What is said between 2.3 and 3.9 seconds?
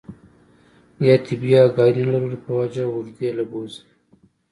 پۀ وجه اوږدې له بوځي